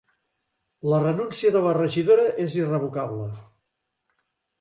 [0.93, 3.29] La renúncia de la regidora és irrevocable